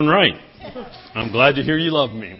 [0.00, 0.34] Right.
[1.14, 2.36] I'm glad to hear you love me.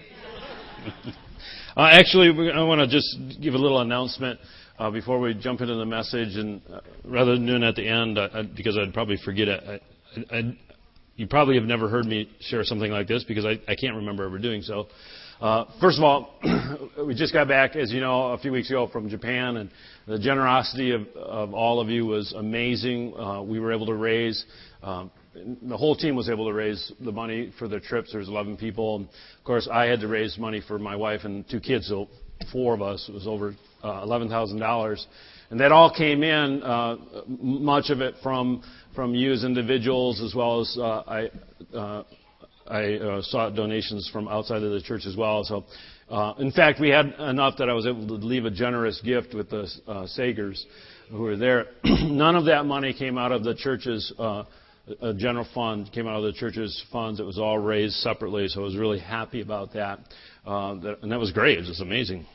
[1.77, 4.41] uh, actually, I want to just give a little announcement
[4.77, 7.87] uh, before we jump into the message, and uh, rather than doing it at the
[7.87, 9.83] end, uh, because I'd probably forget it.
[10.33, 10.59] I, I,
[11.15, 14.25] you probably have never heard me share something like this because I, I can't remember
[14.25, 14.89] ever doing so.
[15.41, 16.35] Uh, first of all,
[17.07, 19.71] we just got back, as you know, a few weeks ago from Japan, and
[20.09, 23.15] the generosity of, of all of you was amazing.
[23.17, 24.45] Uh, we were able to raise
[24.83, 25.09] um,
[25.63, 28.13] the whole team was able to raise the money for the trips.
[28.13, 29.03] There was 11 people.
[29.03, 32.09] Of course, I had to raise money for my wife and two kids, so
[32.53, 33.09] four of us.
[33.09, 35.07] It was over uh, $11,000.
[35.51, 36.97] And that all came in, uh,
[37.27, 38.63] much of it from,
[38.95, 41.31] from you as individuals, as well as uh, I,
[41.77, 42.03] uh,
[42.67, 45.45] I uh, sought donations from outside of the church as well.
[45.45, 45.65] So,
[46.09, 49.35] uh, in fact, we had enough that I was able to leave a generous gift
[49.35, 49.69] with the
[50.17, 50.63] Sagers
[51.11, 51.67] who were there.
[51.85, 54.13] None of that money came out of the church's
[55.01, 57.21] a general fund came out of the church's funds.
[57.21, 60.01] It was all raised separately, so I was really happy about that.
[60.47, 61.59] Uh, that and that was great.
[61.59, 62.27] It was amazing.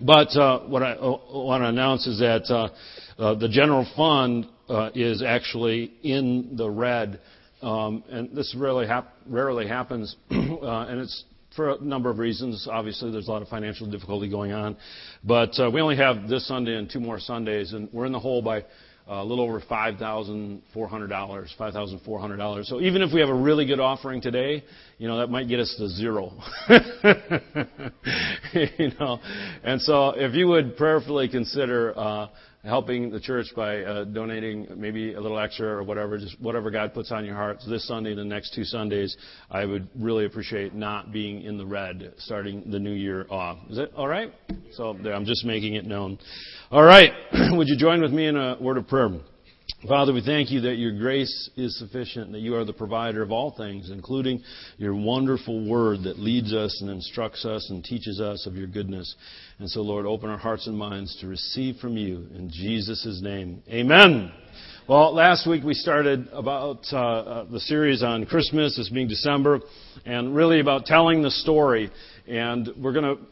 [0.00, 4.46] But uh, what I uh, want to announce is that uh, uh, the general fund
[4.68, 7.20] uh, is actually in the red,
[7.62, 12.68] um, and this rarely, hap- rarely happens, and it's for a number of reasons.
[12.70, 14.76] Obviously, there's a lot of financial difficulty going on,
[15.24, 18.42] but we only have this Sunday and two more Sundays, and we're in the hole
[18.42, 18.64] by
[19.08, 22.64] a little over $5,400, $5,400.
[22.64, 24.64] So even if we have a really good offering today,
[24.98, 26.32] you know, that might get us to zero.
[28.52, 29.20] you know,
[29.62, 32.26] and so if you would prayerfully consider, uh,
[32.64, 36.94] helping the church by uh, donating maybe a little extra or whatever, just whatever God
[36.94, 37.58] puts on your heart.
[37.68, 39.16] This Sunday and the next two Sundays,
[39.50, 43.58] I would really appreciate not being in the red starting the new year off.
[43.70, 44.32] Is that all right?
[44.72, 46.18] So there, I'm just making it known.
[46.70, 47.12] All right.
[47.52, 49.10] would you join with me in a word of prayer?
[49.86, 53.30] Father, we thank you that your grace is sufficient, that you are the provider of
[53.30, 54.42] all things, including
[54.78, 59.14] your wonderful word that leads us and instructs us and teaches us of your goodness.
[59.60, 63.62] And so, Lord, open our hearts and minds to receive from you in Jesus' name.
[63.68, 64.32] Amen.
[64.88, 69.60] Well, last week we started about uh, uh, the series on Christmas, this being December,
[70.04, 71.90] and really about telling the story.
[72.26, 73.22] And we're going to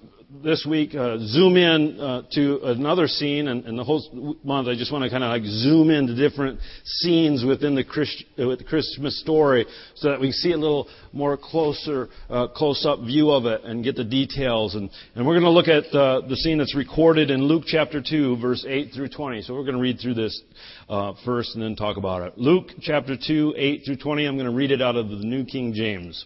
[0.42, 4.74] this week uh, zoom in uh, to another scene, and, and, the whole month I
[4.74, 8.64] just want to kind of like zoom into different scenes within the, Christ, uh, the
[8.66, 13.62] Christmas story, so that we see a little more closer, uh, close-up view of it
[13.64, 14.74] and get the details.
[14.74, 18.02] And, and we're going to look at uh, the scene that's recorded in Luke chapter
[18.02, 19.42] two, verse eight through twenty.
[19.42, 20.40] So we're going to read through this
[20.88, 22.38] uh, first and then talk about it.
[22.38, 24.26] Luke chapter two, eight through twenty.
[24.26, 26.24] I'm going to read it out of the New King James.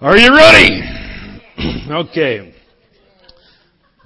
[0.00, 0.82] Are you ready?
[1.90, 2.54] okay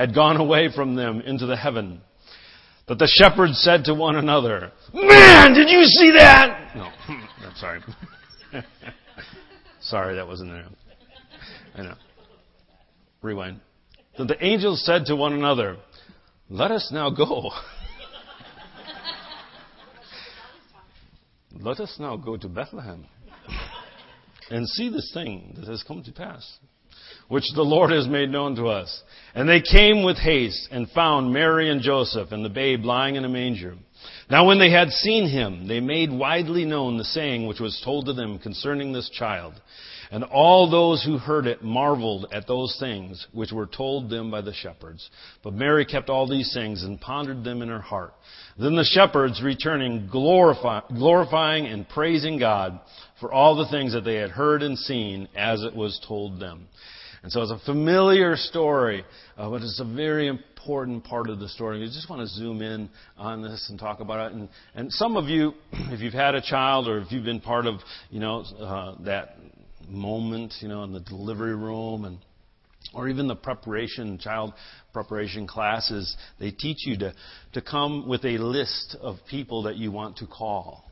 [0.00, 2.00] had gone away from them into the heaven.
[2.88, 6.74] But the shepherds said to one another, Man, did you see that?
[6.74, 7.82] No, I'm sorry.
[9.82, 10.64] sorry, that wasn't there.
[11.74, 11.96] I know.
[13.20, 13.60] Rewind.
[14.16, 15.76] But the angels said to one another,
[16.48, 17.50] Let us now go.
[21.60, 23.04] Let us now go to Bethlehem
[24.50, 26.56] and see this thing that has come to pass
[27.30, 29.02] which the Lord has made known to us.
[29.36, 33.24] And they came with haste and found Mary and Joseph and the babe lying in
[33.24, 33.76] a manger.
[34.28, 38.06] Now when they had seen him, they made widely known the saying which was told
[38.06, 39.54] to them concerning this child.
[40.10, 44.40] And all those who heard it marveled at those things which were told them by
[44.40, 45.08] the shepherds.
[45.44, 48.12] But Mary kept all these things and pondered them in her heart.
[48.58, 52.80] Then the shepherds returning glorify, glorifying and praising God
[53.20, 56.66] for all the things that they had heard and seen as it was told them.
[57.22, 59.04] And so it's a familiar story,
[59.36, 61.80] uh, but it's a very important part of the story.
[61.80, 62.88] You just want to zoom in
[63.18, 64.36] on this and talk about it.
[64.36, 67.66] And, and some of you, if you've had a child or if you've been part
[67.66, 69.36] of, you know, uh, that
[69.88, 72.18] moment, you know, in the delivery room and
[72.94, 74.52] or even the preparation, child
[74.92, 77.14] preparation classes, they teach you to,
[77.52, 80.89] to come with a list of people that you want to call.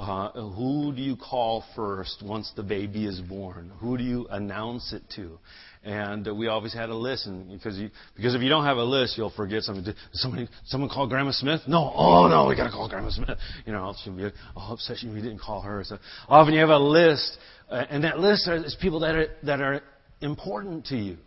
[0.00, 3.70] Uh, who do you call first once the baby is born?
[3.80, 5.38] Who do you announce it to?
[5.84, 8.82] And we always had a list, and because you, because if you don't have a
[8.82, 9.92] list, you'll forget something.
[10.12, 11.60] Somebody, someone call Grandma Smith?
[11.68, 13.36] No, oh no, we gotta call Grandma Smith.
[13.66, 15.84] You know, she'll be all upset we didn't call her.
[15.84, 15.98] So
[16.30, 17.36] often you have a list,
[17.68, 19.82] uh, and that list is people that are that are
[20.22, 21.18] important to you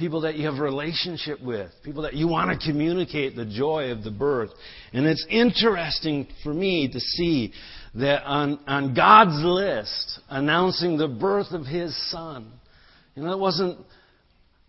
[0.00, 3.90] people that you have a relationship with, people that you want to communicate the joy
[3.90, 4.48] of the birth.
[4.94, 7.52] And it's interesting for me to see
[7.94, 12.52] that on, on God's list, announcing the birth of His Son,
[13.14, 13.78] you know, it wasn't,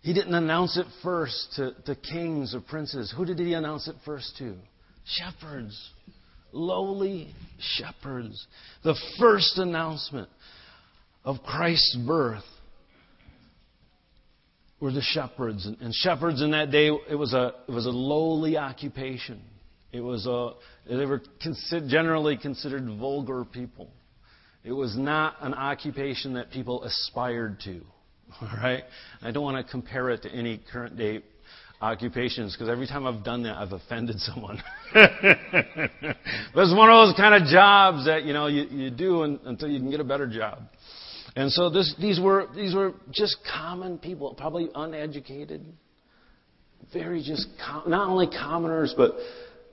[0.02, 3.12] He didn't announce it first to, to kings or princes.
[3.16, 4.56] Who did He announce it first to?
[5.04, 5.90] Shepherds.
[6.52, 8.46] Lowly shepherds.
[8.84, 10.28] The first announcement
[11.24, 12.44] of Christ's birth
[14.80, 15.64] were the shepherds.
[15.66, 19.40] And shepherds in that day, it was a, it was a lowly occupation.
[19.92, 20.52] It was a,
[20.88, 23.90] they were consider, generally considered vulgar people.
[24.64, 27.82] It was not an occupation that people aspired to.
[28.40, 28.84] All right?
[29.20, 31.22] I don't want to compare it to any current day
[31.80, 34.62] occupations because every time I've done that, I've offended someone.
[34.94, 35.10] but
[36.54, 39.80] it's one of those kind of jobs that you know you, you do until you
[39.80, 40.60] can get a better job.
[41.34, 45.64] And so this, these, were, these were just common people, probably uneducated,
[46.92, 49.12] very just, com- not only commoners, but,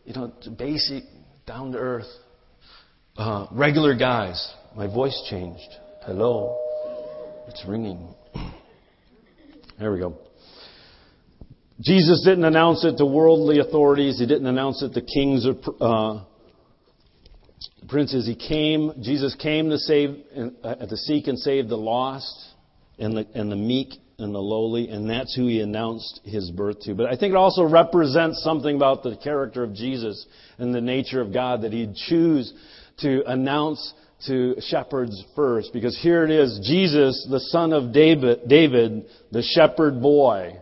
[0.09, 1.03] you know, basic,
[1.45, 2.07] down to earth,
[3.15, 4.53] uh, regular guys.
[4.75, 5.69] My voice changed.
[6.01, 6.57] Hello.
[7.47, 8.15] It's ringing.
[9.79, 10.17] there we go.
[11.79, 14.17] Jesus didn't announce it to worldly authorities.
[14.17, 16.23] He didn't announce it to kings or uh,
[17.87, 20.23] princes, he came, Jesus came to save,
[20.63, 22.33] uh, to seek and save the lost
[22.97, 26.81] and the, and the meek and the lowly, and that's who he announced his birth
[26.81, 26.93] to.
[26.93, 30.25] But I think it also represents something about the character of Jesus
[30.57, 32.53] and the nature of God that he'd choose
[32.99, 33.93] to announce
[34.27, 35.71] to shepherds first.
[35.73, 40.57] Because here it is, Jesus, the son of David, David the shepherd boy,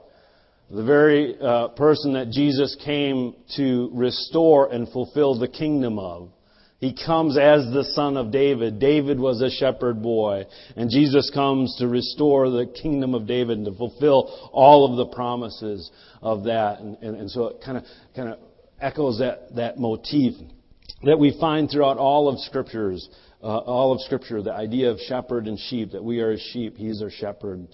[0.70, 6.30] the very uh, person that Jesus came to restore and fulfill the kingdom of.
[6.80, 8.80] He comes as the son of David.
[8.80, 10.46] David was a shepherd boy.
[10.76, 15.16] And Jesus comes to restore the kingdom of David and to fulfill all of the
[15.16, 15.90] promises
[16.22, 16.80] of that.
[16.80, 17.84] And, and, and so it kind of,
[18.16, 18.40] kind of
[18.80, 20.34] echoes that, that motif
[21.04, 23.10] that we find throughout all of scriptures,
[23.42, 26.76] uh, all of scripture, the idea of shepherd and sheep, that we are his sheep,
[26.78, 27.68] he's our shepherd.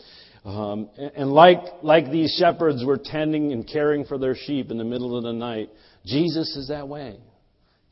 [0.46, 4.78] Um, and, and like, like these shepherds were tending and caring for their sheep in
[4.78, 5.70] the middle of the night,
[6.06, 7.18] Jesus is that way.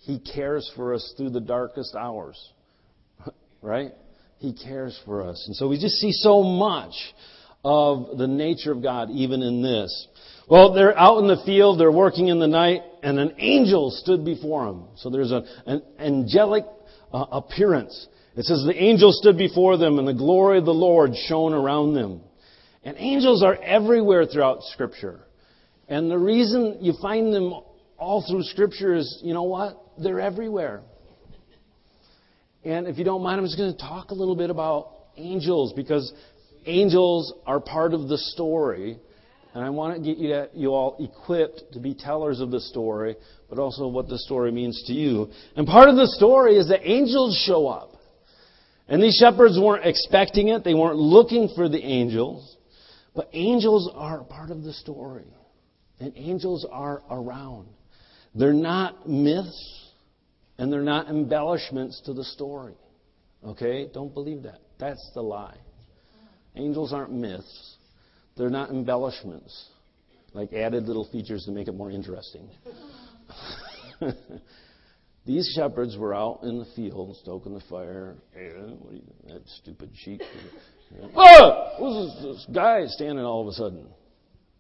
[0.01, 2.37] He cares for us through the darkest hours.
[3.61, 3.91] right?
[4.37, 5.43] He cares for us.
[5.47, 6.93] And so we just see so much
[7.63, 10.07] of the nature of God even in this.
[10.49, 14.25] Well, they're out in the field, they're working in the night, and an angel stood
[14.25, 14.87] before them.
[14.97, 16.65] So there's a, an angelic
[17.13, 18.07] uh, appearance.
[18.35, 21.93] It says the angel stood before them and the glory of the Lord shone around
[21.93, 22.21] them.
[22.83, 25.19] And angels are everywhere throughout Scripture.
[25.87, 27.53] And the reason you find them
[27.97, 29.80] all through Scripture is, you know what?
[29.97, 30.81] They're everywhere.
[32.63, 35.73] And if you don't mind, I'm just going to talk a little bit about angels
[35.73, 36.13] because
[36.65, 38.99] angels are part of the story.
[39.53, 42.61] And I want to get you, to, you all equipped to be tellers of the
[42.61, 43.15] story,
[43.49, 45.29] but also what the story means to you.
[45.55, 47.89] And part of the story is that angels show up.
[48.87, 52.57] And these shepherds weren't expecting it, they weren't looking for the angels.
[53.15, 55.25] But angels are part of the story.
[55.99, 57.67] And angels are around.
[58.33, 59.90] They're not myths.
[60.61, 62.75] And they're not embellishments to the story.
[63.43, 63.89] Okay?
[63.91, 64.59] Don't believe that.
[64.79, 65.57] That's the lie.
[66.55, 67.77] Angels aren't myths.
[68.37, 69.69] They're not embellishments,
[70.33, 72.47] like added little features to make it more interesting.
[75.25, 78.17] These shepherds were out in the field stoking the fire.
[78.91, 80.21] you, that stupid sheep.
[81.15, 81.69] oh!
[81.79, 83.87] Who's this, this guy standing all of a sudden?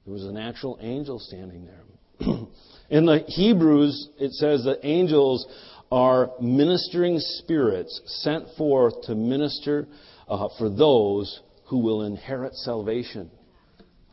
[0.05, 1.83] There was an actual angel standing there.
[2.89, 5.47] in the Hebrews, it says that angels
[5.91, 9.87] are ministering spirits sent forth to minister
[10.27, 13.29] uh, for those who will inherit salvation.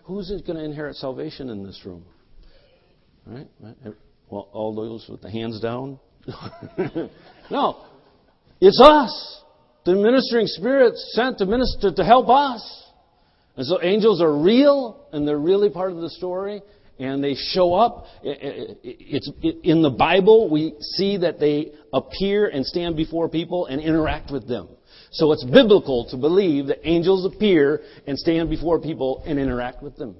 [0.04, 2.04] Who's going to inherit salvation in this room?
[3.26, 3.46] Right?
[4.30, 5.98] Well, all those with the hands down?
[7.50, 7.84] no.
[8.60, 9.42] It's us.
[9.84, 12.84] The ministering spirits sent to minister to help us.
[13.56, 16.62] And so angels are real and they're really part of the story
[16.98, 18.06] and they show up.
[18.22, 19.30] It's
[19.62, 24.48] in the Bible we see that they appear and stand before people and interact with
[24.48, 24.68] them.
[25.10, 29.96] So it's biblical to believe that angels appear and stand before people and interact with
[29.96, 30.16] them.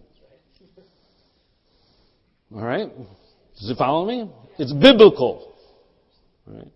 [2.54, 2.90] All right?
[3.61, 4.30] Does it follow me?
[4.58, 5.54] It's biblical.
[6.47, 6.68] All right?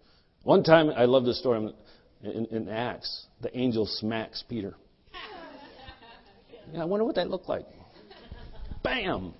[0.42, 1.72] One time, I love this story
[2.22, 3.26] in, in Acts.
[3.40, 4.74] The angel smacks Peter.
[6.72, 7.66] Yeah, I wonder what that looked like.
[8.82, 9.34] Bam!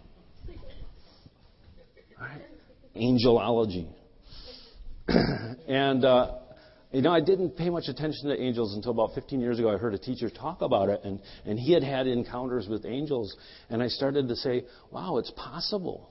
[2.96, 3.88] Angelology.
[5.68, 6.34] and, uh,
[6.92, 9.72] you know, I didn't pay much attention to angels until about 15 years ago.
[9.74, 13.34] I heard a teacher talk about it, and, and he had had encounters with angels.
[13.70, 16.10] And I started to say, wow, it's possible.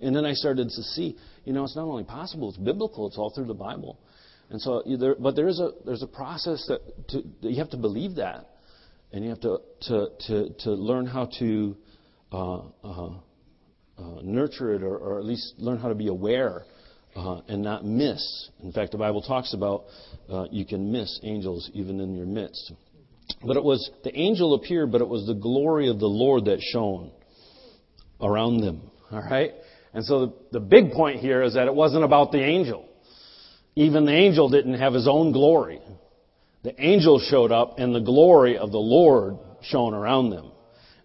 [0.00, 3.18] And then I started to see, you know, it's not only possible, it's biblical, it's
[3.18, 3.98] all through the Bible.
[4.50, 7.70] And so, there, but there is a, there's a process that, to, that you have
[7.70, 8.46] to believe that.
[9.12, 11.76] And you have to, to, to, to learn how to
[12.32, 13.10] uh, uh,
[14.00, 16.64] uh, nurture it or, or, at least learn how to be aware
[17.14, 18.48] uh, and not miss.
[18.62, 19.84] In fact, the Bible talks about
[20.28, 22.72] uh, you can miss angels even in your midst.
[23.44, 26.60] But it was the angel appeared, but it was the glory of the Lord that
[26.60, 27.10] shone
[28.20, 28.90] around them.
[29.10, 29.52] All right?
[29.92, 32.88] And so the, the big point here is that it wasn't about the angel.
[33.74, 35.80] Even the angel didn't have his own glory.
[36.62, 40.49] The angel showed up and the glory of the Lord shone around them.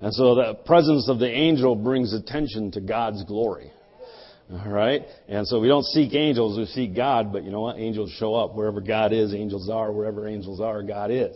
[0.01, 3.71] And so the presence of the angel brings attention to God's glory.
[4.51, 5.01] All right?
[5.27, 7.79] And so we don't seek angels, we seek God, but you know what?
[7.79, 8.55] Angels show up.
[8.55, 9.91] Wherever God is, angels are.
[9.91, 11.35] Wherever angels are, God is.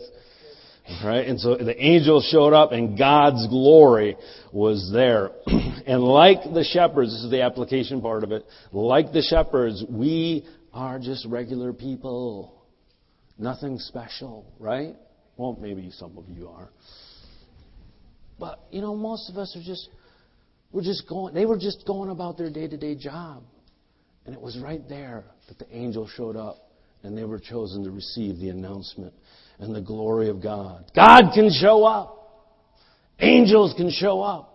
[0.88, 1.26] All right?
[1.26, 4.16] And so the angels showed up and God's glory
[4.52, 5.30] was there.
[5.46, 10.46] and like the shepherds, this is the application part of it, like the shepherds, we
[10.72, 12.54] are just regular people.
[13.38, 14.94] Nothing special, right?
[15.36, 16.70] Well, maybe some of you are.
[18.40, 19.90] But, you know, most of us are just,
[20.72, 23.42] we're just going, they were just going about their day to day job.
[24.24, 26.70] And it was right there that the angel showed up
[27.02, 29.12] and they were chosen to receive the announcement
[29.58, 30.90] and the glory of God.
[30.96, 32.16] God can show up.
[33.18, 34.46] Angels can show up.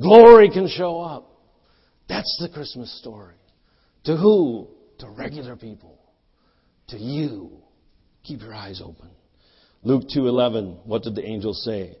[0.00, 1.30] Glory can show up.
[2.08, 3.34] That's the Christmas story.
[4.04, 4.68] To who?
[4.98, 5.98] To regular people.
[6.88, 7.50] To you.
[8.22, 9.10] Keep your eyes open.
[9.82, 11.96] Luke 2:11, what did the angel say?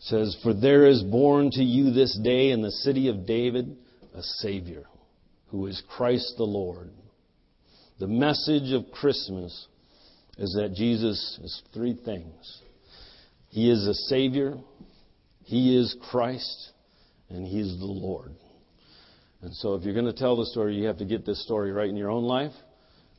[0.00, 3.76] Says, "For there is born to you this day in the city of David
[4.14, 4.86] a savior,
[5.48, 6.90] who is Christ the Lord."
[7.98, 9.66] The message of Christmas
[10.38, 12.62] is that Jesus is three things.
[13.48, 14.56] He is a savior,
[15.42, 16.70] he is Christ,
[17.28, 18.34] and he is the Lord.
[19.42, 21.72] And so if you're going to tell the story, you have to get this story
[21.72, 22.52] right in your own life.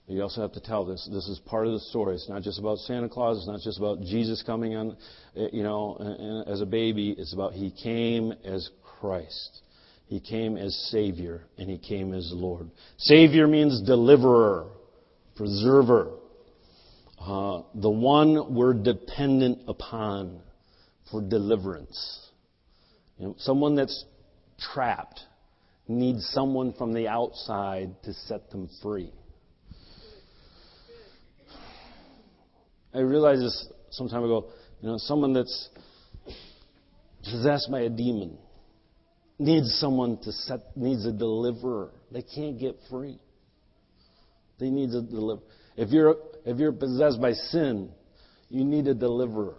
[0.09, 1.07] You also have to tell this.
[1.11, 2.15] This is part of the story.
[2.15, 3.37] It's not just about Santa Claus.
[3.37, 4.97] It's not just about Jesus coming on,
[5.35, 7.11] eh, you know, as a baby.
[7.15, 9.61] It's about He came as Christ.
[10.07, 12.71] He came as Savior, and He came as Lord.
[12.97, 14.65] Savior means deliverer,
[15.35, 16.09] preserver,
[17.21, 20.41] uh, the one we're dependent upon
[21.11, 22.29] for deliverance.
[23.19, 24.05] You know, someone that's
[24.57, 25.21] trapped
[25.87, 29.11] needs someone from the outside to set them free.
[32.99, 34.49] I realized this some time ago.
[34.81, 35.69] You know, someone that's
[37.23, 38.37] possessed by a demon
[39.39, 41.91] needs someone to set, needs a deliverer.
[42.11, 43.17] They can't get free.
[44.59, 45.45] They need a deliverer.
[45.77, 47.89] If you're if you're possessed by sin,
[48.49, 49.55] you need a deliverer.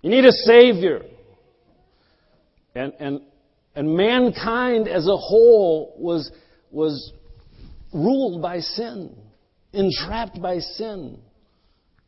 [0.00, 1.02] You need a savior.
[2.76, 3.22] And and
[3.74, 6.30] and mankind as a whole was
[6.70, 7.12] was
[7.92, 9.16] ruled by sin,
[9.72, 11.18] entrapped by sin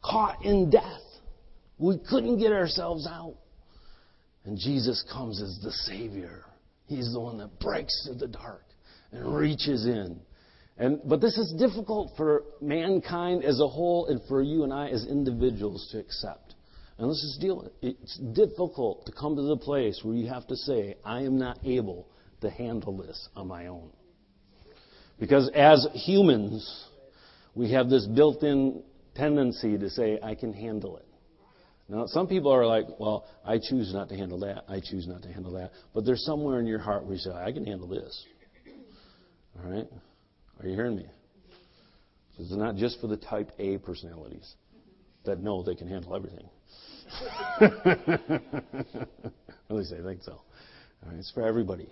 [0.02, 1.00] caught in death.
[1.78, 3.36] We couldn't get ourselves out.
[4.44, 6.44] And Jesus comes as the Savior.
[6.86, 8.64] He's the one that breaks through the dark
[9.12, 10.20] and reaches in.
[10.78, 14.88] And, but this is difficult for mankind as a whole and for you and I
[14.88, 16.54] as individuals to accept.
[16.98, 17.96] And let's just deal with it.
[18.02, 21.58] It's difficult to come to the place where you have to say, I am not
[21.64, 22.08] able
[22.40, 23.90] to handle this on my own.
[25.20, 26.86] Because as humans,
[27.54, 28.82] we have this built in
[29.14, 31.06] tendency to say, I can handle it.
[31.88, 34.64] Now, some people are like, well, I choose not to handle that.
[34.68, 35.72] I choose not to handle that.
[35.94, 38.24] But there's somewhere in your heart where you say, I can handle this.
[39.58, 39.86] All right?
[40.60, 41.06] Are you hearing me?
[42.38, 44.54] This is not just for the type A personalities
[45.24, 46.48] that know they can handle everything.
[49.70, 50.32] At least I think so.
[50.32, 51.88] All right, it's for everybody.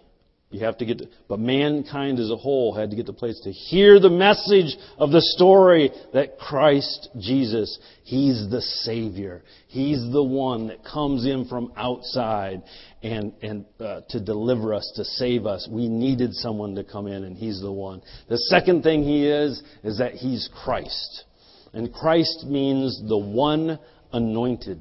[0.52, 3.38] You have to get to, but mankind as a whole had to get the place
[3.44, 9.44] to hear the message of the story that Christ Jesus, He's the Savior.
[9.68, 12.64] He's the one that comes in from outside
[13.00, 15.68] and, and uh, to deliver us, to save us.
[15.70, 18.02] We needed someone to come in and He's the one.
[18.28, 21.26] The second thing He is, is that He's Christ.
[21.72, 23.78] And Christ means the one
[24.12, 24.80] anointed.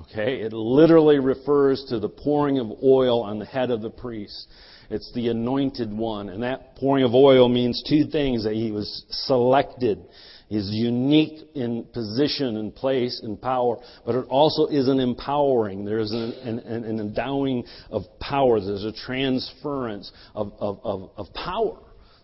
[0.00, 0.40] Okay?
[0.40, 4.48] It literally refers to the pouring of oil on the head of the priest.
[4.90, 6.28] It's the anointed one.
[6.28, 10.02] And that pouring of oil means two things that he was selected.
[10.48, 13.76] He's unique in position and place and power,
[14.06, 15.84] but it also is an empowering.
[15.84, 18.58] There's an, an, an endowing of power.
[18.58, 21.80] There's a transference of, of, of, of power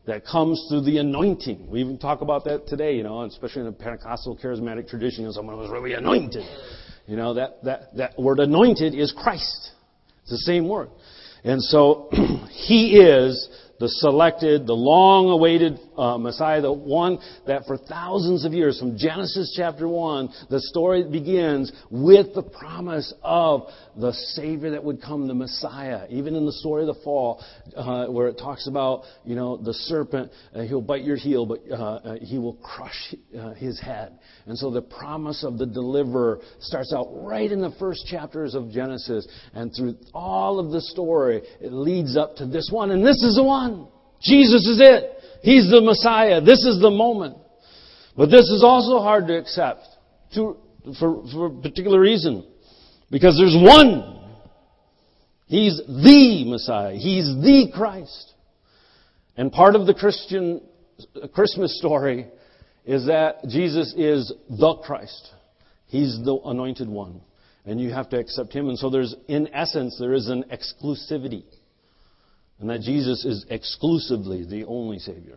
[0.06, 1.66] that comes through the anointing.
[1.68, 5.26] We even talk about that today, you know, especially in the Pentecostal charismatic tradition, you
[5.28, 6.44] know, someone was really anointed.
[7.06, 9.72] You know, that, that, that word anointed is Christ.
[10.22, 10.88] It's the same word.
[11.42, 12.08] And so,
[12.50, 13.48] He is
[13.80, 18.96] the selected, the long awaited uh, Messiah, the one that for thousands of years, from
[18.96, 23.62] Genesis chapter 1, the story begins with the promise of
[23.96, 26.06] the Savior that would come, the Messiah.
[26.08, 27.44] Even in the story of the fall,
[27.76, 31.60] uh, where it talks about, you know, the serpent, uh, he'll bite your heel, but
[31.70, 34.18] uh, uh, he will crush uh, his head.
[34.46, 38.70] And so the promise of the deliverer starts out right in the first chapters of
[38.70, 43.22] Genesis, and through all of the story, it leads up to this one, and this
[43.22, 43.63] is the one.
[44.22, 45.10] Jesus is it.
[45.42, 46.40] He's the Messiah.
[46.40, 47.36] This is the moment.
[48.16, 49.82] But this is also hard to accept
[50.34, 50.56] to,
[50.98, 52.46] for, for a particular reason.
[53.10, 54.20] Because there's one.
[55.46, 56.94] He's the Messiah.
[56.94, 58.32] He's the Christ.
[59.36, 60.62] And part of the Christian
[61.22, 62.28] uh, Christmas story
[62.84, 65.32] is that Jesus is the Christ.
[65.86, 67.20] He's the anointed one.
[67.66, 68.68] And you have to accept him.
[68.68, 71.44] And so there's, in essence, there is an exclusivity.
[72.64, 75.36] And that Jesus is exclusively the only Savior.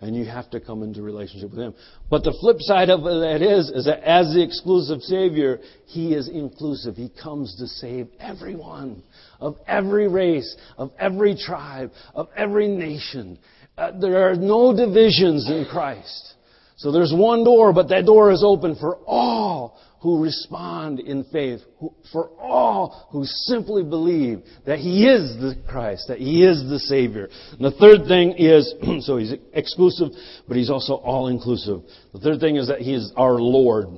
[0.00, 1.74] And you have to come into relationship with Him.
[2.08, 6.28] But the flip side of that is, is that as the exclusive Savior, He is
[6.28, 6.94] inclusive.
[6.94, 9.02] He comes to save everyone.
[9.40, 13.40] Of every race, of every tribe, of every nation.
[13.76, 16.34] Uh, there are no divisions in Christ.
[16.76, 21.60] So there's one door, but that door is open for all who respond in faith,
[21.78, 26.78] who, for all who simply believe that He is the Christ, that He is the
[26.78, 27.28] Savior.
[27.52, 28.74] And the third thing is,
[29.04, 30.08] so He's exclusive,
[30.48, 31.82] but He's also all inclusive.
[32.14, 33.88] The third thing is that He is our Lord.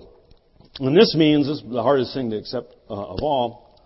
[0.80, 3.80] And this means, this is the hardest thing to accept uh, of all,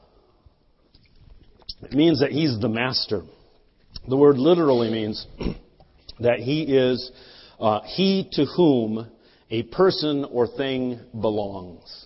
[1.82, 3.22] it means that He's the Master.
[4.08, 5.26] The word literally means
[6.20, 7.10] that He is
[7.60, 9.10] uh, He to whom
[9.50, 12.05] a person or thing belongs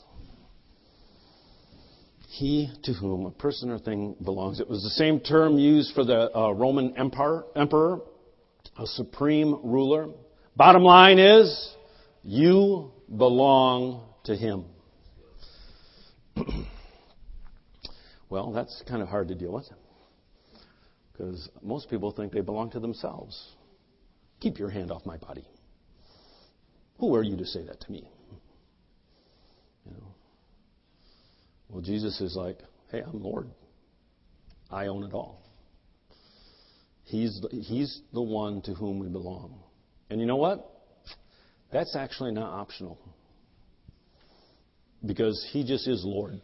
[2.41, 4.61] he to whom a person or thing belongs.
[4.61, 8.01] It was the same term used for the uh, Roman emperor, emperor,
[8.79, 10.09] a supreme ruler.
[10.57, 11.77] Bottom line is,
[12.23, 14.65] you belong to him.
[18.31, 19.69] well, that's kind of hard to deal with
[21.13, 23.55] because most people think they belong to themselves.
[24.41, 25.47] Keep your hand off my body.
[27.01, 28.11] Who are you to say that to me?
[29.85, 30.15] You know,
[31.71, 32.59] well, Jesus is like,
[32.91, 33.49] hey, I'm Lord.
[34.71, 35.43] I own it all.
[37.05, 39.61] He's he's the one to whom we belong.
[40.11, 40.69] And you know what?
[41.73, 42.99] That's actually not optional.
[45.05, 46.41] Because he just is Lord.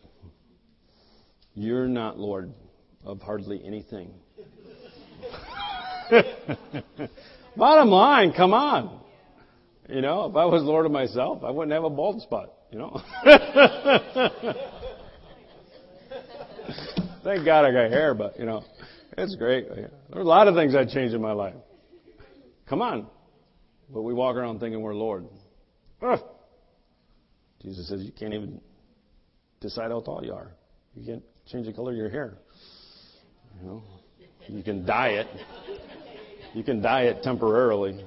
[1.55, 2.53] You're not Lord
[3.05, 4.13] of hardly anything.
[7.57, 9.01] Bottom line, come on.
[9.89, 12.79] You know, if I was Lord of myself, I wouldn't have a bald spot, you
[12.79, 13.01] know.
[17.27, 18.63] Thank God I got hair, but you know,
[19.19, 19.69] it's great.
[19.69, 21.57] There are a lot of things I'd change in my life.
[22.69, 23.09] Come on.
[23.93, 25.27] But we walk around thinking we're Lord.
[26.03, 26.21] Ugh.
[27.61, 28.61] Jesus says you can't even
[29.61, 30.53] decide how tall you are.
[30.95, 32.39] You can't change the color of your hair.
[33.61, 33.83] You know,
[34.47, 35.27] you can dye it.
[36.55, 38.05] You can dye it temporarily.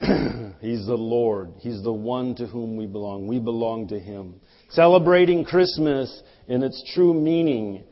[0.60, 1.52] He's the Lord.
[1.58, 3.26] He's the one to whom we belong.
[3.26, 4.40] We belong to Him.
[4.70, 7.84] Celebrating Christmas in its true meaning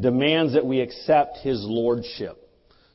[0.00, 2.44] demands that we accept His Lordship.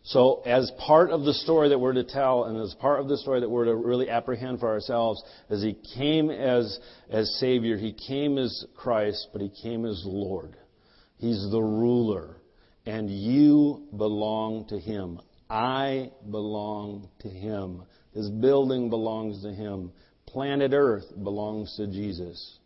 [0.06, 3.18] So, as part of the story that we're to tell, and as part of the
[3.18, 6.78] story that we're to really apprehend for ourselves, as He came as,
[7.10, 10.58] as Savior, He came as Christ, but He came as Lord.
[11.18, 12.36] He's the ruler.
[12.86, 15.22] And you belong to Him.
[15.50, 17.84] I belong to Him.
[18.14, 19.94] This building belongs to Him.
[20.28, 22.60] Planet Earth belongs to Jesus.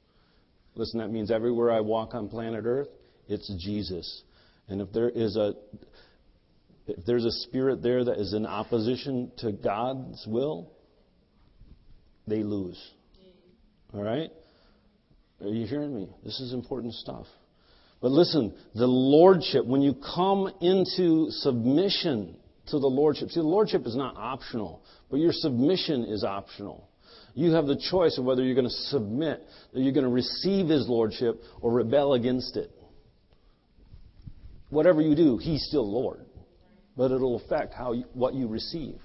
[0.78, 2.90] Listen, that means everywhere I walk on planet Earth,
[3.28, 4.24] it's Jesus.
[4.68, 5.54] And if there is a
[6.86, 10.72] if there's a spirit there that is in opposition to God's will,
[12.28, 12.82] they lose.
[13.94, 14.30] All right?
[15.42, 16.10] Are you hearing me?
[16.24, 17.26] This is important stuff.
[18.02, 22.38] But listen, the lordship, when you come into submission
[22.68, 26.88] to the lordship, see, the lordship is not optional, but your submission is optional.
[27.38, 30.70] You have the choice of whether you're going to submit, that you're going to receive
[30.70, 32.72] His Lordship, or rebel against it.
[34.72, 36.26] Whatever you do, He's still Lord.
[36.98, 38.96] But it'll affect how you, what you receive.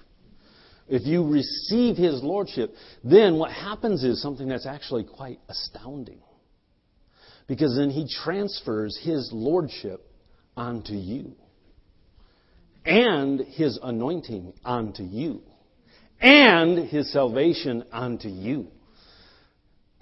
[0.87, 6.23] If you receive His Lordship, then what happens is something that's actually quite astounding.
[7.47, 10.03] Because then He transfers His Lordship
[10.57, 11.35] onto you.
[12.83, 15.43] And His anointing onto you.
[16.23, 18.67] And His salvation unto you.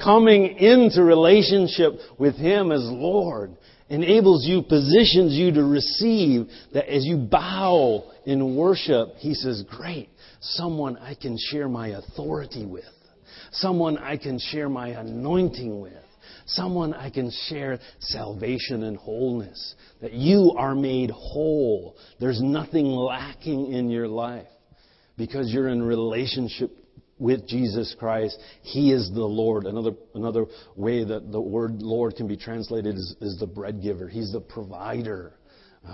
[0.01, 3.57] Coming into relationship with Him as Lord
[3.89, 10.10] enables you, positions you to receive that as you bow in worship, He says, great,
[10.39, 12.86] someone I can share my authority with.
[13.51, 15.93] Someone I can share my anointing with.
[16.45, 19.75] Someone I can share salvation and wholeness.
[20.01, 21.95] That you are made whole.
[22.19, 24.47] There's nothing lacking in your life
[25.17, 26.71] because you're in relationship
[27.21, 28.38] with Jesus Christ.
[28.63, 29.65] He is the Lord.
[29.65, 30.45] Another, another
[30.76, 34.10] way that the word Lord can be translated is, is the bread giver.
[34.10, 35.34] He's the provider.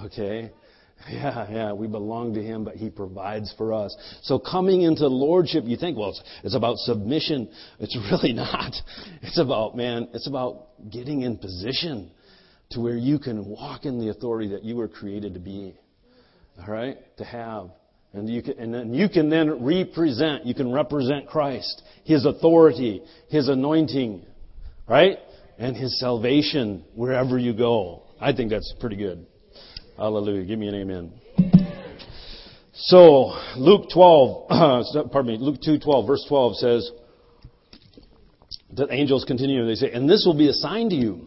[0.05, 0.51] Okay?
[1.09, 3.95] Yeah, yeah, we belong to Him, but He provides for us.
[4.23, 7.49] So coming into Lordship, you think, well, it's, it's about submission.
[7.79, 8.73] It's really not.
[9.21, 12.11] It's about, man, it's about getting in position
[12.71, 15.75] to where you can walk in the authority that you were created to be.
[16.59, 16.97] All right?
[17.17, 17.69] To have.
[18.13, 23.03] And you can, and then you can then represent, you can represent Christ, His authority,
[23.29, 24.25] His anointing,
[24.87, 25.17] right?
[25.57, 28.03] And His salvation wherever you go.
[28.19, 29.25] I think that's pretty good.
[29.97, 30.45] Hallelujah.
[30.45, 31.13] Give me an amen.
[32.73, 34.49] So, Luke 12,
[35.11, 36.91] pardon me, Luke 2:12, verse 12 says,
[38.71, 41.25] the angels continue, they say, and this will be a sign to you.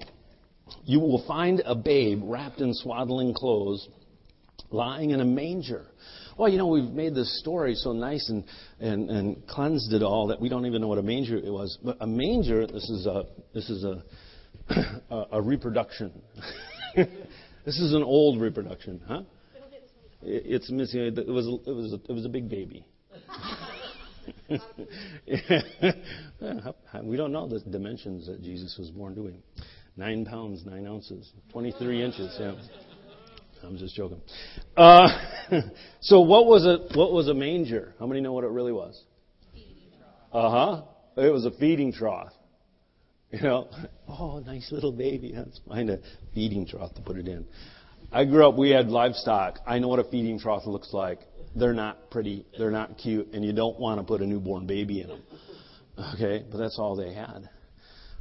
[0.85, 3.88] You will find a babe wrapped in swaddling clothes,
[4.71, 5.87] lying in a manger.
[6.40, 8.44] Well, you know, we've made this story so nice and,
[8.81, 11.76] and, and cleansed it all that we don't even know what a manger it was.
[11.85, 14.03] But a manger, this is a, this is a,
[15.11, 16.22] a, a reproduction.
[17.66, 19.20] This is an old reproduction, huh?
[20.22, 21.00] It's missing.
[21.00, 21.46] It was.
[21.46, 21.92] It was.
[22.09, 22.87] It was a big baby.
[27.05, 29.42] we don't know the dimensions that Jesus was born doing.
[29.98, 32.35] Nine pounds, nine ounces, 23 inches.
[32.40, 32.55] Yeah.
[33.62, 34.20] I'm just joking.
[34.77, 35.09] Uh,
[36.01, 37.94] so what was a what was a manger?
[37.99, 39.03] How many know what it really was?
[40.33, 40.83] Uh huh.
[41.16, 42.33] It was a feeding trough.
[43.31, 43.68] You know,
[44.09, 45.33] oh, nice little baby.
[45.37, 45.99] Let's find a
[46.35, 47.46] feeding trough to put it in.
[48.12, 49.61] I grew up, we had livestock.
[49.66, 51.20] I know what a feeding trough looks like.
[51.55, 55.01] They're not pretty, they're not cute, and you don't want to put a newborn baby
[55.01, 55.23] in them.
[56.14, 57.49] Okay, but that's all they had,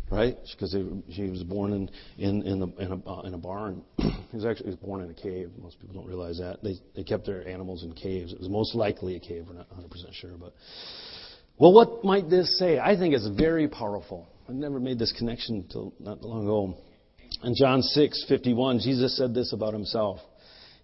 [0.10, 0.38] right?
[0.52, 0.76] Because
[1.12, 3.84] she was born in in in, the, in a in a barn.
[3.98, 5.52] he was actually was born in a cave.
[5.62, 6.64] Most people don't realize that.
[6.64, 8.34] They they kept their animals in caves.
[8.34, 9.46] It was most likely a cave.
[9.48, 10.54] We're not 100 percent sure, but
[11.60, 12.80] well, what might this say?
[12.80, 14.28] I think it's very powerful.
[14.48, 16.78] I never made this connection until not long ago.
[17.44, 20.20] In John 6:51, Jesus said this about himself.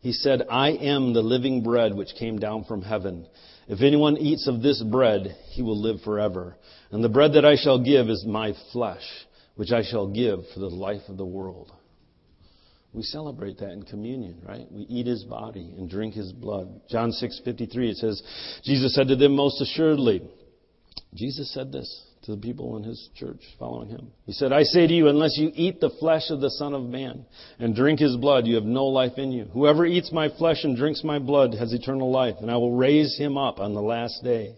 [0.05, 3.25] He said, "I am the living bread which came down from heaven.
[3.67, 6.57] If anyone eats of this bread, he will live forever.
[6.91, 9.01] And the bread that I shall give is my flesh,
[9.55, 11.71] which I shall give for the life of the world."
[12.93, 14.71] We celebrate that in communion, right?
[14.71, 16.81] We eat his body and drink his blood.
[16.87, 18.21] John 6:53 it says,
[18.61, 20.21] Jesus said to them most assuredly,
[21.15, 24.11] Jesus said this to the people in his church following him.
[24.25, 26.83] He said, I say to you, unless you eat the flesh of the Son of
[26.83, 27.25] Man
[27.59, 29.45] and drink his blood, you have no life in you.
[29.53, 33.15] Whoever eats my flesh and drinks my blood has eternal life, and I will raise
[33.17, 34.55] him up on the last day.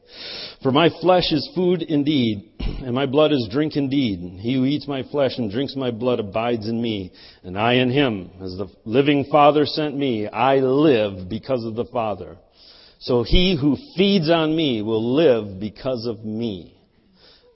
[0.64, 4.40] For my flesh is food indeed, and my blood is drink indeed.
[4.40, 7.12] He who eats my flesh and drinks my blood abides in me,
[7.44, 8.32] and I in him.
[8.42, 12.38] As the living Father sent me, I live because of the Father.
[13.00, 16.77] So he who feeds on me will live because of me.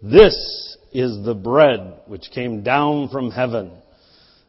[0.02, 3.72] This is the bread which came down from heaven,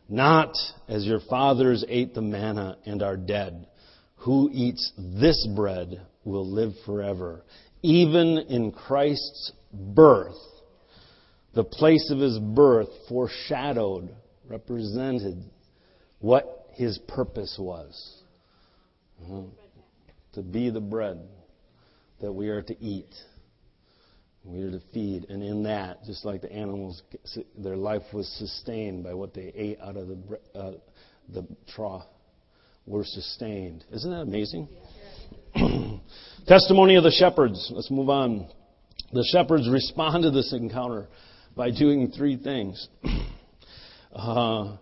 [0.09, 0.55] not
[0.89, 3.67] as your fathers ate the manna and are dead.
[4.17, 7.43] Who eats this bread will live forever.
[7.83, 10.39] Even in Christ's birth,
[11.53, 14.15] the place of his birth foreshadowed,
[14.49, 15.45] represented
[16.21, 18.23] what his purpose was.
[19.23, 19.43] Uh-huh.
[20.35, 21.21] To be the bread
[22.23, 23.13] that we are to eat.
[24.45, 27.03] We are to feed, and in that, just like the animals,
[27.57, 30.73] their life was sustained by what they ate out of the uh,
[31.33, 32.05] the trough.
[32.85, 33.85] Were sustained.
[33.93, 34.69] Isn't that amazing?
[36.49, 37.71] Testimony of the shepherds.
[37.73, 38.49] Let's move on.
[39.13, 41.07] The shepherds respond to this encounter
[41.55, 42.89] by doing three things.
[44.15, 44.77] Uh,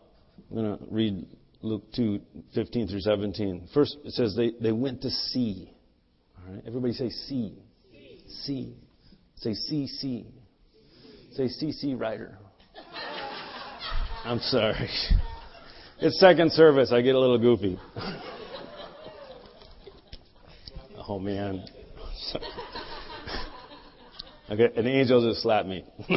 [0.51, 1.25] I'm going to read
[1.63, 2.21] Luke 2,
[2.53, 3.69] 15 through 17.
[3.73, 5.73] First, it says they, they went to see.
[6.37, 7.57] All right, everybody say see.
[7.93, 8.25] See.
[8.45, 8.77] see.
[9.41, 10.27] Say, see.
[11.33, 12.39] Say CC Ryder.
[14.25, 14.89] I'm sorry.
[15.99, 16.93] It's second service.
[16.93, 17.79] I get a little goofy.
[21.09, 21.65] Oh man.
[24.51, 25.85] Okay, an angel just slapped me.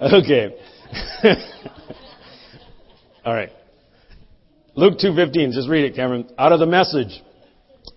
[0.00, 0.54] okay.
[3.24, 3.50] All right.
[4.76, 6.30] Luke 2:15, just read it, Cameron.
[6.38, 7.22] Out of the message.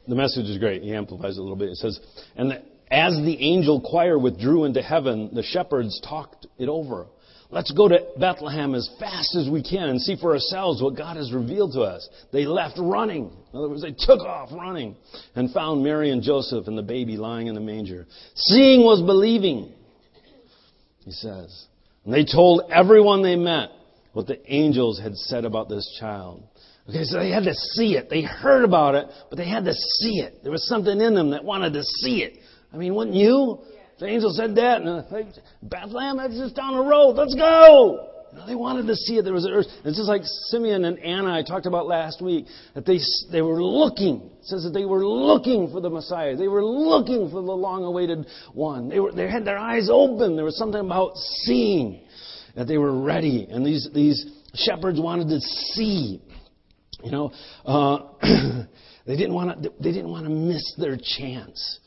[0.08, 0.82] The message is great.
[0.82, 1.70] He amplifies it a little bit.
[1.70, 2.00] It says,
[2.36, 2.60] "And
[2.92, 7.08] as the angel choir withdrew into heaven, the shepherds talked it over.
[7.50, 11.18] Let's go to Bethlehem as fast as we can and see for ourselves what God
[11.18, 12.08] has revealed to us.
[12.32, 13.32] They left running.
[13.54, 14.96] In other words, they took off running
[15.36, 18.08] and found Mary and Joseph and the baby lying in the manger.
[18.36, 19.74] Seeing was believing,
[21.04, 21.66] he says.
[22.06, 23.70] And they told everyone they met
[24.14, 26.44] what the angels had said about this child.
[26.90, 28.10] Okay, so they had to see it.
[28.10, 30.42] They heard about it, but they had to see it.
[30.42, 32.38] There was something in them that wanted to see it.
[32.74, 33.60] I mean, wouldn't you?
[34.00, 35.04] The angel said that, and uh,
[35.62, 37.12] Bethlehem, that's just down the road.
[37.12, 38.08] Let's go.
[38.32, 39.24] You know, they wanted to see it.
[39.24, 39.68] There was an earth.
[39.84, 42.46] It's just like Simeon and Anna I talked about last week.
[42.74, 43.00] That they
[43.32, 44.32] they were looking.
[44.40, 46.36] It says that they were looking for the Messiah.
[46.36, 48.90] They were looking for the long-awaited one.
[48.90, 50.36] They were they had their eyes open.
[50.36, 52.02] There was something about seeing
[52.56, 53.48] that they were ready.
[53.50, 56.22] And these these shepherds wanted to see.
[57.04, 57.34] You know,
[57.66, 58.00] uh,
[59.06, 61.80] they didn't want to they didn't want to miss their chance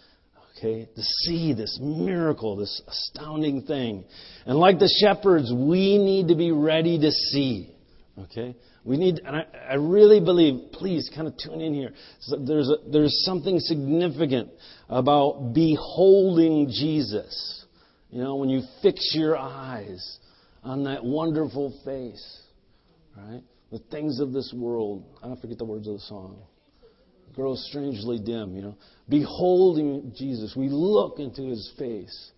[0.57, 4.05] okay, to see this miracle, this astounding thing.
[4.47, 7.75] And like the shepherds, we need to be ready to see,
[8.19, 8.57] okay?
[8.85, 11.93] We need, and I, I really believe, please kind of tune in here.
[12.29, 14.51] There's, a, there's something significant
[14.89, 17.65] about beholding Jesus.
[18.11, 20.19] You know, when you fix your eyes
[20.63, 22.43] on that wonderful face,
[23.17, 23.43] right?
[23.73, 25.05] The things of this world.
[25.23, 26.39] I don't forget the words of the song
[27.35, 28.77] grows strangely dim, you know.
[29.09, 32.31] Beholding Jesus, we look into his face.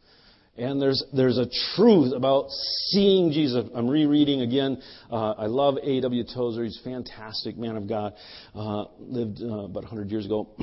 [0.59, 2.47] And there's, there's a truth about
[2.89, 3.67] seeing Jesus.
[3.75, 4.81] I'm rereading again.
[5.11, 6.25] Uh, I love A.W.
[6.35, 6.65] Tozer.
[6.65, 8.15] He's a fantastic man of God.
[8.55, 10.57] Uh, lived uh, about 100 years ago.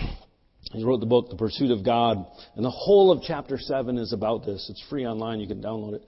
[0.72, 2.26] He wrote the book, The Pursuit of God.
[2.56, 4.68] And the whole of chapter 7 is about this.
[4.70, 5.40] It's free online.
[5.40, 6.02] You can download it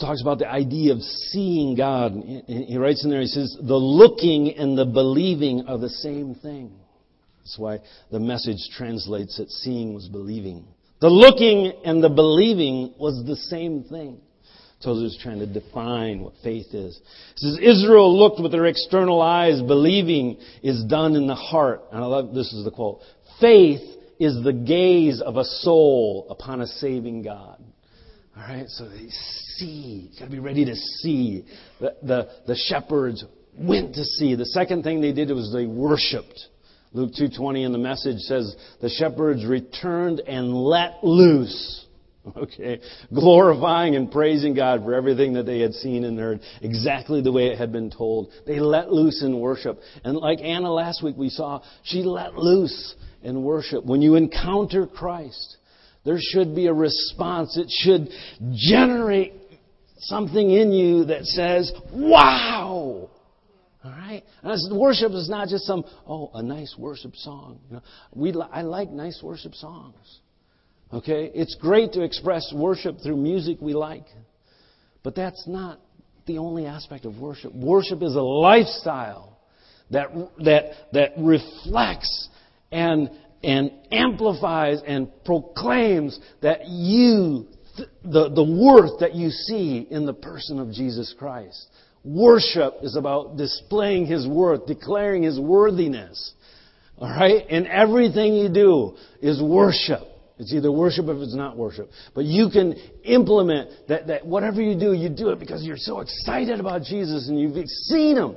[0.00, 2.12] talks about the idea of seeing God.
[2.46, 6.72] He writes in there, he says, the looking and the believing are the same thing.
[7.48, 7.80] That's why
[8.10, 10.66] the message translates it seeing was believing.
[11.00, 14.20] The looking and the believing was the same thing.
[14.84, 17.00] Tozer's trying to define what faith is.
[17.36, 21.80] He says, Israel looked with their external eyes, believing is done in the heart.
[21.90, 23.00] And I love, this is the quote.
[23.40, 23.80] Faith
[24.20, 27.64] is the gaze of a soul upon a saving God.
[28.36, 30.10] Alright, so they see.
[30.12, 31.46] You gotta be ready to see.
[31.80, 33.24] The, the, the shepherds
[33.58, 34.34] went to see.
[34.34, 36.38] The second thing they did was they worshiped.
[36.92, 41.84] Luke 2:20 in the message says the shepherds returned and let loose.
[42.36, 42.80] Okay,
[43.14, 47.46] glorifying and praising God for everything that they had seen and heard, exactly the way
[47.46, 48.30] it had been told.
[48.46, 49.80] They let loose in worship.
[50.04, 53.82] And like Anna last week we saw, she let loose in worship.
[53.86, 55.56] When you encounter Christ,
[56.04, 57.56] there should be a response.
[57.56, 58.08] It should
[58.52, 59.32] generate
[60.00, 63.07] something in you that says, wow!
[63.88, 64.22] All right?
[64.42, 67.60] And worship is not just some, oh, a nice worship song.
[67.68, 67.82] You know,
[68.14, 70.20] we, I like nice worship songs.
[70.92, 71.30] Okay?
[71.34, 74.06] It's great to express worship through music we like.
[75.02, 75.80] But that's not
[76.26, 77.54] the only aspect of worship.
[77.54, 79.38] Worship is a lifestyle
[79.90, 80.08] that,
[80.44, 82.28] that, that reflects
[82.70, 83.10] and,
[83.42, 87.46] and amplifies and proclaims that you,
[88.04, 91.66] the, the worth that you see in the person of Jesus Christ.
[92.04, 96.32] Worship is about displaying His worth, declaring His worthiness.
[96.98, 97.46] Alright?
[97.50, 100.02] And everything you do is worship.
[100.38, 101.90] It's either worship or it's not worship.
[102.14, 106.00] But you can implement that, that whatever you do, you do it because you're so
[106.00, 108.36] excited about Jesus and you've seen Him.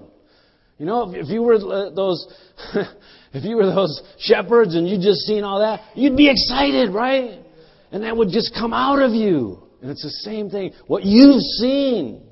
[0.80, 2.28] You know, if, if you were uh, those,
[3.34, 7.40] if you were those shepherds and you just seen all that, you'd be excited, right?
[7.92, 9.62] And that would just come out of you.
[9.82, 10.74] And it's the same thing.
[10.88, 12.24] What you've seen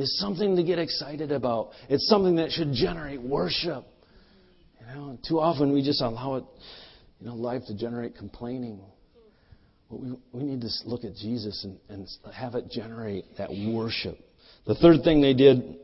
[0.00, 1.70] is something to get excited about.
[1.88, 3.84] It's something that should generate worship.
[4.80, 6.44] You know, too often we just allow it,
[7.20, 8.80] you know, life to generate complaining.
[9.90, 14.18] But we, we need to look at Jesus and, and have it generate that worship.
[14.66, 15.76] The third thing they did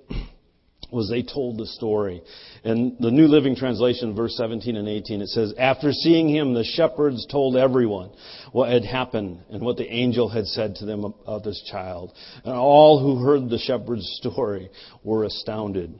[0.90, 2.22] was they told the story.
[2.64, 6.64] And the New Living Translation, verse 17 and 18, it says, After seeing him, the
[6.64, 8.10] shepherds told everyone
[8.52, 12.12] what had happened and what the angel had said to them of this child.
[12.44, 14.70] And all who heard the shepherd's story
[15.02, 15.98] were astounded.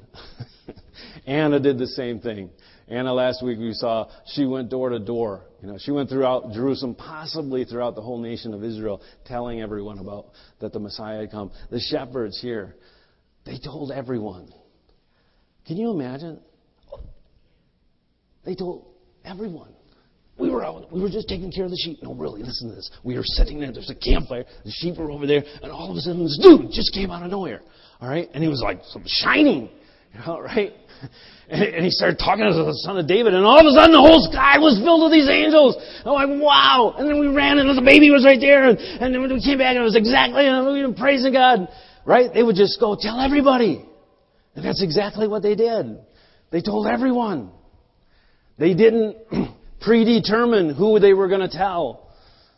[1.27, 2.51] Anna did the same thing.
[2.89, 5.43] Anna last week we saw she went door to door.
[5.61, 9.99] You know, she went throughout Jerusalem, possibly throughout the whole nation of Israel, telling everyone
[9.99, 10.27] about
[10.61, 11.51] that the Messiah had come.
[11.71, 12.77] The shepherds here,
[13.45, 14.53] they told everyone.
[15.67, 16.41] Can you imagine?
[18.45, 18.87] They told
[19.25, 19.73] everyone.
[20.39, 22.03] We were out, we were just taking care of the sheep.
[22.03, 22.91] No, really, listen to this.
[23.03, 25.97] We were sitting there, there's a campfire, the sheep were over there, and all of
[25.97, 27.63] a sudden this dude just came out of nowhere.
[28.01, 28.29] All right?
[28.35, 29.71] And he was like some shining.
[30.13, 30.73] You know, right?
[31.49, 34.03] And, he started talking to the son of David, and all of a sudden the
[34.03, 35.79] whole sky was filled with these angels.
[36.03, 36.97] I'm like, wow!
[36.99, 39.63] And then we ran, and the baby was right there, and, and then we came
[39.63, 41.69] back, and it was exactly, and we were praising God.
[42.05, 42.35] Right?
[42.35, 43.87] They would just go tell everybody.
[44.57, 45.99] And that's exactly what they did.
[46.51, 47.51] They told everyone.
[48.59, 49.17] They didn't
[49.83, 52.09] predetermine who they were going to tell.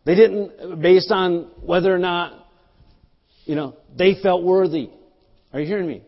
[0.06, 2.46] They didn't, based on whether or not,
[3.44, 4.90] you know, they felt worthy.
[5.52, 6.02] Are you hearing me?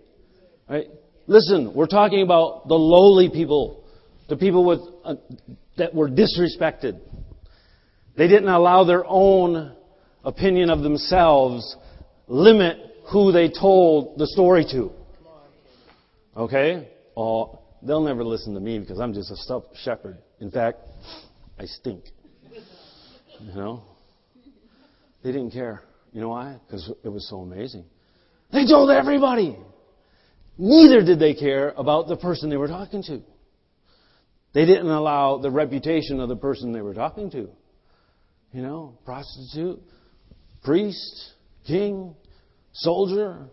[0.68, 0.86] Right?
[1.26, 3.84] Listen, we're talking about the lowly people,
[4.28, 5.16] the people with, uh,
[5.76, 7.00] that were disrespected.
[8.16, 9.74] They didn't allow their own
[10.24, 11.76] opinion of themselves
[12.28, 12.76] limit
[13.10, 14.92] who they told the story to.
[16.36, 16.88] Okay?
[17.16, 20.18] Oh, they'll never listen to me because I'm just a stuffed shepherd.
[20.40, 20.78] In fact,
[21.58, 22.04] I stink.
[23.40, 23.82] You know?
[25.22, 25.82] They didn't care.
[26.12, 26.56] You know why?
[26.66, 27.84] Because it was so amazing.
[28.52, 29.56] They told everybody.
[30.58, 33.22] Neither did they care about the person they were talking to.
[34.52, 37.48] They didn't allow the reputation of the person they were talking to.
[38.52, 39.80] You know, prostitute,
[40.64, 41.34] priest,
[41.66, 42.16] king,
[42.72, 43.46] soldier.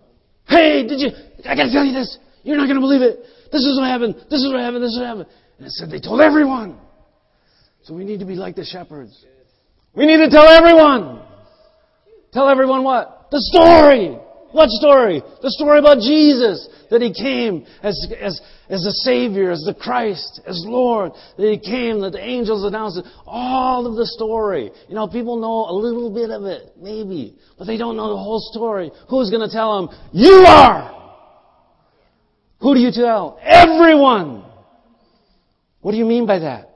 [0.47, 1.09] Hey, did you?
[1.45, 2.17] I gotta tell you this.
[2.47, 3.19] You're not gonna believe it.
[3.51, 4.15] This is what happened.
[4.29, 4.81] This is what happened.
[4.81, 5.27] This is what happened.
[5.57, 6.79] And it said they told everyone.
[7.83, 9.25] So we need to be like the shepherds.
[9.93, 11.23] We need to tell everyone.
[12.31, 13.27] Tell everyone what?
[13.31, 14.17] The story.
[14.53, 15.21] What story?
[15.41, 20.39] The story about Jesus, that He came as, as, as the Savior, as the Christ,
[20.47, 23.05] as Lord, that He came, that the angels announced it.
[23.25, 24.71] All of the story.
[24.87, 28.23] You know, people know a little bit of it, maybe, but they don't know the
[28.23, 28.89] whole story.
[29.09, 29.97] Who's going to tell them?
[30.13, 30.96] You are!
[32.59, 33.39] Who do you tell?
[33.43, 34.43] Everyone!
[35.81, 36.73] What do you mean by that?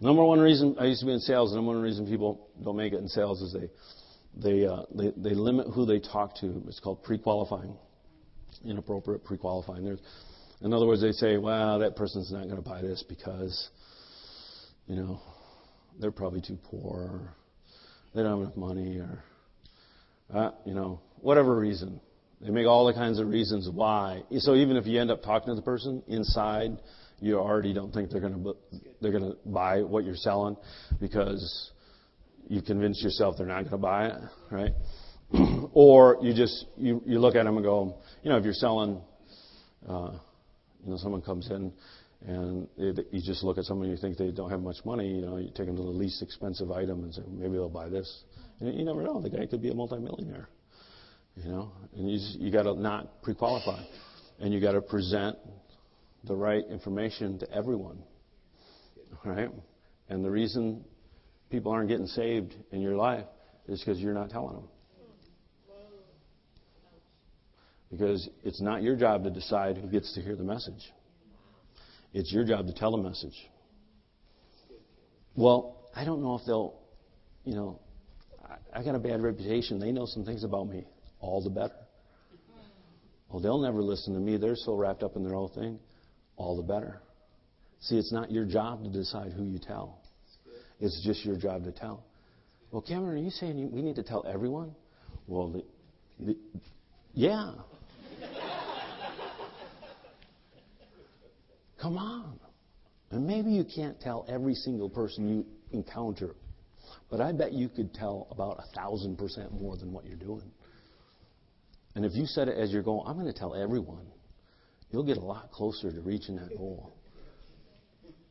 [0.00, 1.50] Number one reason I used to be in sales.
[1.50, 3.70] The number one reason people don't make it in sales is they
[4.36, 6.62] they uh, they, they limit who they talk to.
[6.68, 7.74] It's called pre-qualifying,
[8.64, 9.84] inappropriate pre-qualifying.
[9.84, 10.00] There's,
[10.60, 13.70] in other words, they say, "Well, that person's not going to buy this because,
[14.86, 15.20] you know,
[15.98, 17.34] they're probably too poor, or
[18.14, 19.24] they don't have enough money, or,
[20.32, 22.00] uh, you know, whatever reason."
[22.40, 24.22] They make all the kinds of reasons why.
[24.38, 26.76] So even if you end up talking to the person inside
[27.20, 28.56] you already don't think they're going to
[29.00, 30.56] they're going to buy what you're selling
[31.00, 31.70] because
[32.48, 34.72] you convince yourself they're not going to buy it, right?
[35.72, 39.00] or you just you you look at them and go, you know, if you're selling,
[39.88, 40.12] uh,
[40.84, 41.72] you know, someone comes in
[42.26, 45.22] and it, you just look at someone you think they don't have much money, you
[45.22, 48.24] know, you take them to the least expensive item and say maybe they'll buy this.
[48.60, 50.48] And you never know, the guy could be a multimillionaire,
[51.36, 53.82] you know, and you you got to not pre-qualify,
[54.40, 55.36] and you got to present
[56.24, 58.02] the right information to everyone.
[59.24, 59.50] Right?
[60.08, 60.84] And the reason
[61.50, 63.26] people aren't getting saved in your life
[63.68, 64.68] is because you're not telling them.
[67.90, 70.92] Because it's not your job to decide who gets to hear the message.
[72.12, 73.36] It's your job to tell the message.
[75.34, 76.74] Well, I don't know if they'll,
[77.44, 77.80] you know,
[78.76, 79.78] I, got a bad reputation.
[79.78, 80.84] They know some things about me.
[81.20, 81.74] All the better.
[83.30, 84.36] Well, they'll never listen to me.
[84.36, 85.78] They're so wrapped up in their own thing
[86.36, 87.00] all the better.
[87.80, 90.00] See, it's not your job to decide who you tell.
[90.80, 92.04] It's just your job to tell.
[92.70, 94.74] Well, Cameron, are you saying we need to tell everyone?
[95.26, 95.64] Well, the,
[96.20, 96.36] the,
[97.14, 97.52] yeah.
[101.80, 102.38] Come on.
[103.10, 106.34] And maybe you can't tell every single person you encounter,
[107.10, 110.50] but I bet you could tell about a thousand percent more than what you're doing.
[111.94, 114.06] And if you set it as your goal, I'm going to tell everyone
[114.90, 116.92] you'll get a lot closer to reaching that goal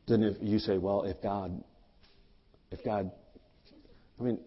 [0.06, 1.62] than if you say, well, if God,
[2.70, 3.10] if God,
[4.18, 4.38] I mean,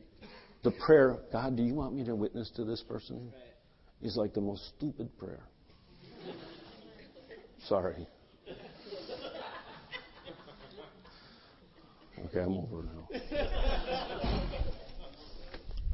[0.64, 3.32] the prayer, God, do you want me to witness to this person?
[4.02, 5.44] Is like the most stupid prayer.
[7.68, 8.08] Sorry.
[12.26, 13.08] Okay, I'm over now.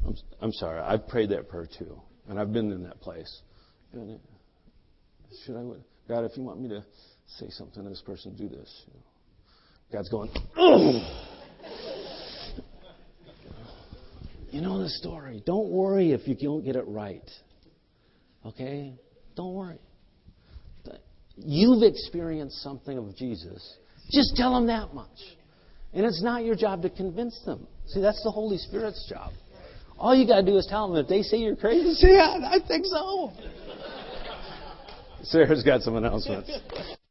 [0.06, 0.80] I'm, I'm sorry.
[0.80, 3.42] I've prayed that prayer too, and I've been in that place.
[3.92, 4.18] And
[5.44, 5.62] Should I?
[6.08, 6.84] God, if you want me to
[7.26, 8.84] say something to this person, do this.
[8.86, 9.00] You know.
[9.92, 10.30] God's going!
[14.50, 15.42] You know the story.
[15.44, 17.28] Don't worry if you don't get it right.
[18.44, 18.94] Okay?
[19.36, 19.78] Don't worry.
[21.36, 23.76] You've experienced something of Jesus.
[24.10, 25.18] Just tell them that much.
[25.92, 27.66] And it's not your job to convince them.
[27.86, 29.32] See, that's the Holy Spirit's job.
[29.98, 31.02] All you got to do is tell them.
[31.02, 33.32] If they say you're crazy, say, yeah, I think so.
[35.22, 36.50] Sarah's got some announcements.